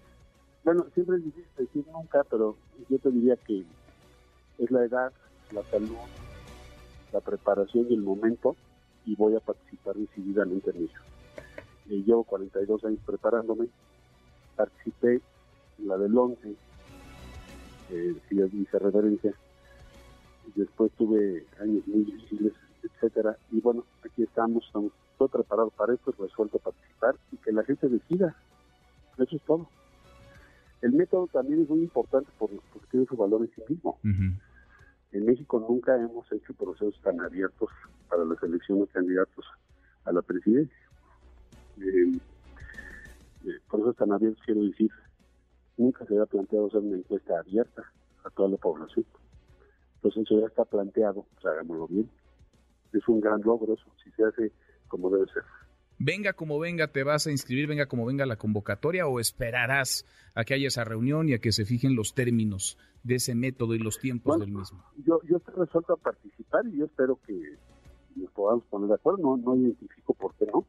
Bueno, 0.65 0.87
siempre 0.95 1.17
es 1.17 1.25
difícil 1.25 1.51
decir 1.57 1.85
nunca, 1.91 2.25
pero 2.31 2.57
yo 2.91 2.99
te 2.99 3.11
diría 3.11 3.37
que 3.37 3.65
es 4.59 4.71
la 4.71 4.85
edad, 4.85 5.13
la 5.53 5.63
salud, 5.71 5.97
la 7.13 7.21
preparación 7.21 7.87
y 7.89 7.95
el 7.95 8.03
momento, 8.03 8.57
y 9.07 9.15
voy 9.15 9.35
a 9.37 9.41
participar 9.41 9.95
decididamente 9.95 10.71
en 10.71 10.77
ello 10.77 11.01
llevo 11.97 12.25
42 12.25 12.85
años 12.85 13.01
preparándome, 13.05 13.69
participé 14.57 15.21
en 15.79 15.89
la 15.89 15.97
del 15.97 16.17
11, 16.17 16.55
eh, 17.91 18.15
si 18.29 18.37
hice 18.37 18.79
referencia, 18.79 19.35
después 20.55 20.93
tuve 20.93 21.47
años 21.61 21.87
muy 21.87 22.05
difíciles, 22.05 22.53
etcétera, 22.83 23.37
y 23.51 23.61
bueno, 23.61 23.85
aquí 24.05 24.23
estamos, 24.23 24.65
estamos 24.67 24.93
todo 25.17 25.29
preparado 25.29 25.71
para 25.71 25.95
esto, 25.95 26.15
resuelto 26.19 26.59
a 26.59 26.61
participar 26.61 27.17
y 27.33 27.37
que 27.39 27.53
la 27.53 27.65
gente 27.65 27.89
decida, 27.89 28.35
eso 29.19 29.37
es 29.37 29.43
todo. 29.43 29.69
El 30.81 30.93
método 30.93 31.27
también 31.27 31.63
es 31.63 31.69
muy 31.69 31.81
importante 31.81 32.31
por, 32.39 32.51
porque 32.73 32.87
tiene 32.91 33.07
su 33.07 33.17
valor 33.17 33.43
en 33.43 33.51
sí 33.55 33.63
mismo. 33.69 33.99
En 34.05 35.25
México 35.25 35.59
nunca 35.67 35.97
hemos 35.97 36.31
hecho 36.31 36.53
procesos 36.55 37.01
tan 37.03 37.21
abiertos 37.21 37.71
para 38.09 38.25
la 38.25 38.37
selección 38.37 38.81
de 38.81 38.87
candidatos 38.89 39.45
a 40.05 40.13
la 40.13 40.23
presidencia. 40.23 40.88
Eh, 41.81 42.19
eh, 43.45 43.61
por 43.71 43.81
eso 43.81 43.93
tan 43.95 44.13
abierto 44.13 44.41
quiero 44.45 44.63
decir, 44.63 44.91
nunca 45.77 46.05
se 46.07 46.15
había 46.15 46.27
planteado 46.27 46.67
hacer 46.67 46.81
una 46.81 46.97
encuesta 46.97 47.39
abierta 47.39 47.83
a 48.25 48.31
toda 48.31 48.49
la 48.51 48.57
población. 48.57 49.07
Entonces 49.97 50.23
eso 50.25 50.41
ya 50.41 50.47
está 50.47 50.65
planteado, 50.65 51.27
pues 51.35 51.47
hagámoslo 51.47 51.89
bien. 51.89 52.09
Es 52.93 53.07
un 53.09 53.21
gran 53.21 53.41
logro 53.43 53.75
eso, 53.75 53.85
si 54.03 54.11
se 54.13 54.25
hace 54.25 54.53
como 54.89 55.11
debe 55.11 55.27
ser. 55.33 55.43
Venga 55.99 56.33
como 56.33 56.61
venga, 56.61 56.93
te 56.93 57.03
vas 57.03 57.27
a 57.27 57.33
inscribir, 57.33 57.67
venga 57.67 57.87
como 57.87 58.07
venga 58.07 58.25
la 58.25 58.37
convocatoria 58.37 59.09
o 59.09 59.19
esperarás 59.19 60.07
a 60.35 60.45
que 60.45 60.55
haya 60.55 60.69
esa 60.69 60.85
reunión 60.85 61.29
y 61.29 61.35
a 61.35 61.41
que 61.41 61.51
se 61.51 61.65
fijen 61.65 61.97
los 61.97 62.15
términos 62.15 62.79
de 63.03 63.17
ese 63.17 63.35
método 63.35 63.75
y 63.75 63.79
los 63.81 63.99
tiempos 63.99 64.39
del 64.39 64.53
mismo. 64.53 64.85
Yo, 65.05 65.21
yo 65.25 65.39
estoy 65.39 65.55
resuelto 65.55 65.95
a 65.95 65.97
participar 65.97 66.67
y 66.69 66.79
yo 66.79 66.85
espero 66.85 67.19
que 67.27 67.59
nos 68.15 68.31
podamos 68.31 68.65
poner 68.67 68.89
de 68.89 68.95
acuerdo. 68.95 69.23
No, 69.23 69.37
no 69.37 69.57
identifico 69.57 70.15
por 70.15 70.35
qué 70.37 70.47
no. 70.47 70.65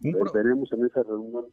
Veremos 0.00 0.72
en 0.72 0.86
esa 0.86 1.02
reunión 1.02 1.46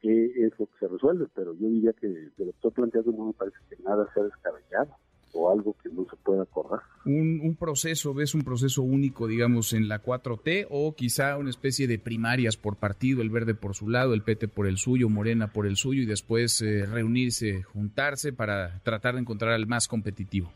qué 0.00 0.46
es 0.46 0.52
lo 0.58 0.66
que 0.66 0.78
se 0.80 0.88
resuelve, 0.88 1.26
pero 1.34 1.54
yo 1.54 1.68
diría 1.68 1.92
que 1.92 2.06
de 2.08 2.32
lo 2.38 2.44
que 2.46 2.50
estoy 2.50 2.70
planteando 2.70 3.12
no 3.12 3.26
me 3.26 3.32
parece 3.32 3.56
que 3.68 3.82
nada 3.82 4.06
sea 4.14 4.24
descabellado 4.24 4.90
o 5.32 5.50
algo 5.50 5.76
que 5.82 5.88
no 5.90 6.04
se 6.08 6.16
pueda 6.16 6.42
acordar. 6.42 6.80
Un, 7.04 7.40
un, 7.42 7.54
proceso, 7.56 8.14
ves 8.14 8.34
un 8.34 8.42
proceso 8.42 8.82
único, 8.82 9.26
digamos, 9.26 9.72
en 9.72 9.88
la 9.88 10.02
4T 10.02 10.66
o 10.70 10.94
quizá 10.94 11.36
una 11.36 11.50
especie 11.50 11.86
de 11.86 11.98
primarias 11.98 12.56
por 12.56 12.76
partido, 12.76 13.20
el 13.22 13.30
verde 13.30 13.54
por 13.54 13.74
su 13.74 13.88
lado, 13.88 14.14
el 14.14 14.22
PT 14.22 14.48
por 14.48 14.66
el 14.66 14.78
suyo, 14.78 15.08
Morena 15.08 15.52
por 15.52 15.66
el 15.66 15.76
suyo 15.76 16.02
y 16.02 16.06
después 16.06 16.62
eh, 16.62 16.86
reunirse, 16.86 17.62
juntarse 17.62 18.32
para 18.32 18.80
tratar 18.82 19.14
de 19.14 19.20
encontrar 19.20 19.52
al 19.52 19.66
más 19.66 19.86
competitivo. 19.86 20.50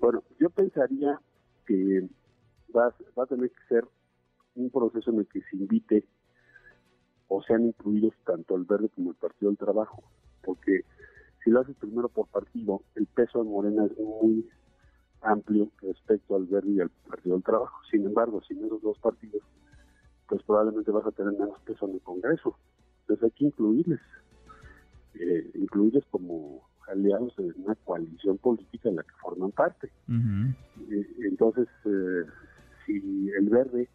Bueno, 0.00 0.22
yo 0.38 0.50
pensaría 0.50 1.18
que 1.66 2.08
va, 2.74 2.94
va 3.18 3.24
a 3.24 3.26
tener 3.26 3.50
que 3.50 3.66
ser 3.68 3.84
un 4.54 4.70
proceso 4.70 5.10
en 5.10 5.20
el 5.20 5.26
que 5.26 5.40
se 5.42 5.56
invite 5.56 6.06
o 7.28 7.42
sean 7.42 7.66
incluidos 7.66 8.14
tanto 8.24 8.56
el 8.56 8.64
Verde 8.64 8.88
como 8.94 9.10
el 9.10 9.16
Partido 9.16 9.50
del 9.50 9.58
Trabajo, 9.58 10.02
porque 10.42 10.84
si 11.42 11.50
lo 11.50 11.60
haces 11.60 11.76
primero 11.76 12.08
por 12.08 12.26
partido, 12.28 12.82
el 12.94 13.06
peso 13.06 13.42
de 13.42 13.50
Morena 13.50 13.84
es 13.84 13.98
muy 13.98 14.48
amplio 15.20 15.70
respecto 15.82 16.36
al 16.36 16.46
Verde 16.46 16.70
y 16.70 16.80
al 16.80 16.90
Partido 16.90 17.34
del 17.34 17.44
Trabajo. 17.44 17.78
Sin 17.90 18.06
embargo, 18.06 18.42
sin 18.46 18.64
esos 18.64 18.80
dos 18.82 18.98
partidos, 18.98 19.42
pues 20.28 20.42
probablemente 20.42 20.90
vas 20.90 21.06
a 21.06 21.12
tener 21.12 21.32
menos 21.32 21.58
peso 21.60 21.86
en 21.86 21.94
el 21.94 22.00
Congreso. 22.00 22.56
Entonces 23.00 23.24
hay 23.24 23.30
que 23.32 23.44
incluirles, 23.46 24.00
eh, 25.14 25.50
incluirles 25.54 26.04
como 26.10 26.62
aliados 26.88 27.34
en 27.38 27.52
una 27.62 27.74
coalición 27.76 28.38
política 28.38 28.88
en 28.88 28.96
la 28.96 29.02
que 29.02 29.14
forman 29.20 29.50
parte. 29.52 29.90
Eh, 30.90 31.06
entonces, 31.20 31.68
eh, 31.84 32.24
si 32.86 33.30
el 33.30 33.48
Verde 33.48 33.88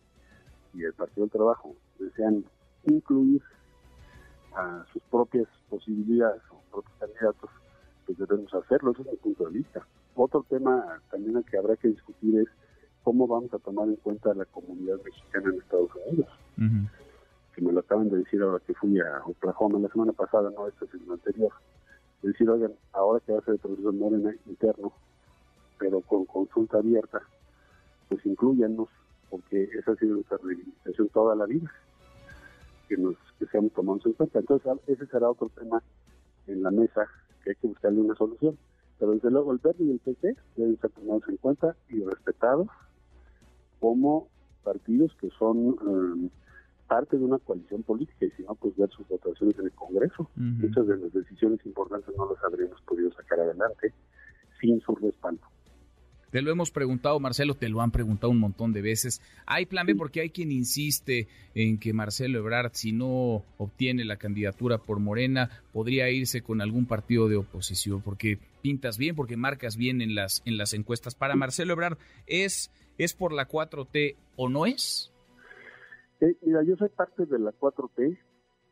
y 0.74 0.84
el 0.84 0.94
Partido 0.94 1.24
del 1.26 1.32
Trabajo 1.32 1.76
desean 1.98 2.46
incluir 2.86 3.42
a 4.56 4.86
sus 4.92 5.02
propias 5.04 5.48
posibilidades 5.70 6.42
o 6.52 6.62
propios 6.72 6.96
candidatos, 7.00 7.50
pues 8.06 8.18
debemos 8.18 8.54
hacerlo, 8.54 8.92
ese 8.92 9.02
es 9.04 9.12
mi 9.12 9.18
punto 9.18 9.46
de 9.46 9.52
vista. 9.52 9.86
Otro 10.16 10.46
tema 10.50 11.02
también 11.12 11.42
que 11.44 11.58
habrá 11.58 11.76
que 11.76 11.90
discutir 11.90 12.40
es 12.40 12.48
cómo 13.04 13.28
vamos 13.28 13.54
a 13.54 13.60
tomar 13.60 13.88
en 13.88 13.96
cuenta 13.98 14.34
la 14.34 14.46
comunidad 14.46 14.98
mexicana 15.04 15.50
en 15.50 15.60
Estados 15.60 15.92
Unidos. 16.08 16.30
Que 17.56 17.62
me 17.62 17.72
lo 17.72 17.80
acaban 17.80 18.10
de 18.10 18.18
decir 18.18 18.42
ahora 18.42 18.64
que 18.66 18.74
fui 18.74 19.00
a 19.00 19.24
Oklahoma 19.26 19.80
la 19.80 19.90
semana 19.90 20.14
pasada, 20.14 20.52
no, 20.52 20.68
este 20.68 20.86
es 20.86 20.94
el 20.94 21.12
anterior. 21.12 21.52
Es 22.22 22.32
decir, 22.34 22.50
oigan, 22.50 22.74
ahora 22.94 23.20
que 23.26 23.32
va 23.32 23.40
a 23.40 23.42
ser 23.44 23.56
el 23.56 23.60
proceso 23.60 23.94
Morena 23.94 24.34
interno, 24.46 24.92
pero 25.78 26.02
con 26.02 26.26
consulta 26.26 26.78
abierta, 26.80 27.22
pues 28.10 28.26
incluyanos 28.26 28.90
porque 29.30 29.64
esa 29.78 29.92
ha 29.92 29.96
sido 29.96 30.16
nuestra 30.16 30.38
reivindicación 30.44 31.10
toda 31.10 31.36
la 31.36 31.46
vida, 31.46 31.72
que 32.88 32.98
nos 32.98 33.16
que 33.38 33.46
seamos 33.48 33.72
tomados 33.74 34.06
en 34.06 34.14
cuenta. 34.14 34.40
Entonces, 34.40 34.72
ese 34.88 35.06
será 35.08 35.30
otro 35.30 35.50
tema 35.50 35.82
en 36.48 36.62
la 36.62 36.72
mesa 36.72 37.08
que 37.44 37.52
hay 37.52 37.56
que 37.56 37.68
buscarle 37.68 38.02
una 38.02 38.16
solución. 38.16 38.58
Pero 38.98 39.14
desde 39.14 39.32
luego 39.32 39.54
el 39.54 39.60
Verde 39.60 39.84
y 39.86 39.92
el 39.92 40.00
PT 40.00 40.36
deben 40.58 40.78
ser 40.80 40.92
tomados 40.92 41.24
en 41.30 41.38
cuenta 41.38 41.76
y 41.88 42.04
respetados 42.04 42.68
como 43.80 44.28
partidos 44.64 45.16
que 45.22 45.30
son 45.40 45.78
eh, 45.88 46.30
parte 46.88 47.18
de 47.18 47.24
una 47.24 47.38
coalición 47.40 47.84
política 47.84 48.26
y 48.26 48.32
si 48.32 48.44
no, 48.44 48.56
pues 48.56 48.76
ver 48.76 48.90
sus 48.90 49.08
votaciones 49.08 49.58
en 49.58 49.66
el 49.66 49.72
Congreso. 49.72 50.30
Muchas 50.36 50.86
de 50.88 50.98
las 50.98 51.14
decisiones 51.14 51.66
importantes 51.66 52.14
no 52.18 52.30
las 52.34 52.44
habríamos 52.44 52.82
podido 52.82 53.12
sacar 53.14 53.40
adelante 53.40 53.94
sin 54.60 54.82
su 54.82 54.96
respaldo. 54.96 55.44
Te 56.32 56.44
lo 56.44 56.52
hemos 56.52 56.70
preguntado, 56.70 57.20
Marcelo, 57.20 57.56
te 57.56 57.70
lo 57.70 57.82
han 57.82 57.90
preguntado 57.90 58.30
un 58.30 58.40
montón 58.40 58.72
de 58.72 58.84
veces. 58.84 59.20
¿Hay 59.48 59.66
plan 59.66 59.88
B? 59.88 59.96
Porque 59.96 60.22
hay 60.22 60.30
quien 60.30 60.52
insiste 60.52 61.28
en 61.56 61.80
que 61.80 61.92
Marcelo 61.92 62.38
Ebrard, 62.38 62.72
si 62.74 62.92
no 62.92 63.44
obtiene 63.58 64.06
la 64.06 64.18
candidatura 64.18 64.78
por 64.78 65.00
Morena, 65.00 65.50
podría 65.74 66.10
irse 66.12 66.42
con 66.42 66.62
algún 66.62 66.86
partido 66.86 67.30
de 67.30 67.38
oposición, 67.38 68.02
porque 68.02 68.38
pintas 68.62 69.00
bien, 69.00 69.16
porque 69.16 69.38
marcas 69.38 69.76
bien 69.76 70.02
en 70.02 70.14
las, 70.14 70.44
en 70.46 70.58
las 70.58 70.74
encuestas. 70.74 71.16
Para 71.16 71.36
Marcelo 71.36 71.74
Ebrard, 71.74 71.98
¿es, 72.28 72.72
¿es 73.00 73.16
por 73.16 73.34
la 73.34 73.48
4T 73.48 74.16
o 74.36 74.50
no 74.50 74.68
es? 74.68 75.12
Eh, 76.22 76.36
mira, 76.44 76.64
yo 76.64 76.76
soy 76.76 76.90
parte 76.90 77.26
de 77.26 77.40
la 77.40 77.52
4T, 77.54 78.20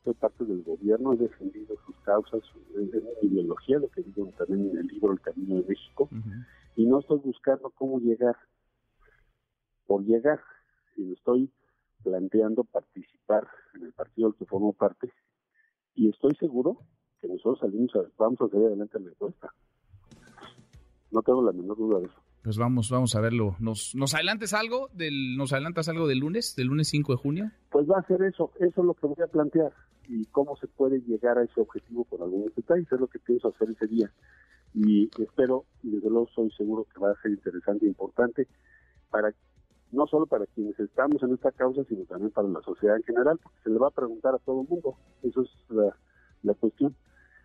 soy 0.03 0.13
parte 0.13 0.45
del 0.45 0.61
gobierno, 0.61 1.13
he 1.13 1.17
defendido 1.17 1.75
sus 1.87 1.95
causas, 2.05 2.41
es 2.75 3.03
mi 3.23 3.29
ideología, 3.29 3.79
lo 3.79 3.89
que 3.89 4.03
digo 4.03 4.31
también 4.37 4.69
en 4.69 4.77
el 4.77 4.87
libro 4.87 5.13
El 5.13 5.21
Camino 5.21 5.55
de 5.55 5.69
México 5.69 6.07
y 6.77 6.85
no 6.85 6.99
estoy 6.99 7.17
buscando 7.17 7.71
cómo 7.71 7.99
llegar 7.99 8.35
por 9.87 10.03
llegar, 10.03 10.39
sino 10.95 11.13
estoy 11.13 11.51
planteando 12.03 12.63
participar 12.65 13.47
en 13.73 13.85
el 13.85 13.93
partido 13.93 14.29
del 14.29 14.37
que 14.37 14.45
formo 14.45 14.73
parte 14.73 15.11
y 15.95 16.07
estoy 16.09 16.35
seguro 16.35 16.77
que 17.19 17.27
nosotros 17.27 17.59
salimos 17.59 17.91
vamos 18.15 18.39
a 18.41 18.47
salir 18.47 18.67
adelante 18.67 18.97
en 18.99 19.05
la 19.05 19.09
encuesta. 19.09 19.51
No 21.09 21.23
tengo 21.23 21.41
la 21.41 21.51
menor 21.51 21.77
duda 21.77 21.99
de 21.99 22.05
eso. 22.05 22.21
Pues 22.43 22.57
vamos, 22.59 22.91
vamos 22.91 23.15
a 23.15 23.21
verlo. 23.21 23.55
¿Nos, 23.59 23.95
nos 23.95 24.13
adelantes 24.13 24.53
algo 24.53 24.89
del, 24.93 25.35
nos 25.35 25.53
adelantas 25.53 25.89
algo 25.89 26.05
del 26.05 26.19
lunes, 26.19 26.55
del 26.55 26.67
lunes 26.67 26.89
5 26.89 27.13
de 27.13 27.17
junio? 27.17 27.51
Pues 27.71 27.89
va 27.89 27.97
a 27.97 28.05
ser 28.05 28.21
eso, 28.21 28.51
eso 28.59 28.81
es 28.81 28.85
lo 28.85 28.93
que 28.93 29.07
voy 29.07 29.23
a 29.23 29.27
plantear 29.27 29.73
y 30.07 30.25
cómo 30.25 30.55
se 30.57 30.67
puede 30.67 31.01
llegar 31.01 31.39
a 31.39 31.43
ese 31.43 31.59
objetivo 31.59 32.03
con 32.03 32.21
algunos 32.21 32.53
detalles, 32.55 32.89
es 32.91 32.99
lo 32.99 33.07
que 33.07 33.19
pienso 33.19 33.47
hacer 33.47 33.71
ese 33.71 33.87
día 33.87 34.11
y 34.73 35.09
espero 35.21 35.65
y 35.83 35.91
desde 35.91 36.09
luego 36.09 36.27
soy 36.35 36.51
seguro 36.51 36.85
que 36.93 36.99
va 36.99 37.11
a 37.11 37.21
ser 37.21 37.31
interesante 37.31 37.85
e 37.85 37.89
importante 37.89 38.47
para 39.09 39.33
no 39.91 40.05
solo 40.07 40.25
para 40.25 40.45
quienes 40.47 40.79
estamos 40.79 41.21
en 41.23 41.33
esta 41.33 41.51
causa, 41.51 41.83
sino 41.85 42.03
también 42.05 42.31
para 42.31 42.47
la 42.47 42.61
sociedad 42.61 42.97
en 42.97 43.03
general, 43.03 43.39
porque 43.41 43.57
se 43.63 43.69
le 43.69 43.77
va 43.77 43.87
a 43.87 43.91
preguntar 43.91 44.35
a 44.35 44.39
todo 44.39 44.61
el 44.61 44.67
mundo. 44.67 44.97
Eso 45.23 45.41
es 45.43 45.49
la, 46.43 46.53
cuestión. 46.55 46.95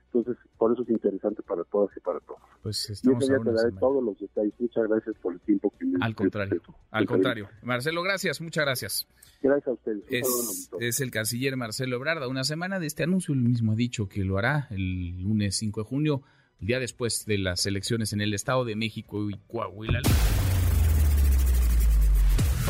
Entonces, 0.06 0.36
por 0.58 0.72
eso 0.72 0.82
es 0.82 0.90
interesante 0.90 1.42
para 1.42 1.64
todas 1.64 1.96
y 1.96 2.00
para 2.00 2.20
todos. 2.20 2.40
Pues 2.62 2.90
estamos 2.90 3.24
y 3.24 3.28
te 3.28 3.52
daré 3.52 3.72
todos 3.80 4.04
los 4.04 4.18
detalles. 4.18 4.52
Muchas 4.58 4.86
gracias 4.88 5.16
por 5.22 5.32
el 5.32 5.40
tiempo 5.40 5.72
que 5.78 5.86
me 5.86 5.98
Al 6.04 6.14
contrario, 6.14 6.60
al 6.90 7.06
contrario. 7.06 7.48
Marcelo, 7.62 8.02
gracias, 8.02 8.40
muchas 8.40 8.64
gracias. 8.64 9.08
Gracias 9.40 9.68
a 9.68 9.72
ustedes. 9.72 10.04
Es, 10.08 10.70
es, 10.80 11.00
el 11.00 11.10
canciller 11.10 11.56
Marcelo 11.56 11.96
Ebrard. 11.96 12.28
una 12.28 12.44
semana 12.44 12.78
de 12.78 12.86
este 12.86 13.04
anuncio, 13.04 13.32
él 13.32 13.40
mismo 13.40 13.72
ha 13.72 13.76
dicho 13.76 14.08
que 14.08 14.24
lo 14.24 14.36
hará 14.36 14.66
el 14.70 15.22
lunes 15.22 15.56
5 15.56 15.80
de 15.80 15.88
junio 15.88 16.22
día 16.62 16.78
después 16.78 17.26
de 17.26 17.38
las 17.38 17.66
elecciones 17.66 18.12
en 18.12 18.20
el 18.20 18.32
Estado 18.34 18.64
de 18.64 18.76
México 18.76 19.28
y 19.28 19.36
Coahuila. 19.48 20.00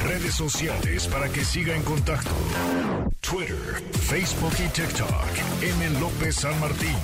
Redes 0.04 0.34
sociales 0.34 1.06
para 1.06 1.28
que 1.28 1.44
siga 1.44 1.76
en 1.76 1.82
contacto: 1.82 2.30
Twitter, 3.20 3.82
Facebook 3.92 4.54
y 4.58 4.68
TikTok. 4.70 5.62
M. 5.62 6.00
López 6.00 6.34
San 6.36 6.58
Martín. 6.58 6.96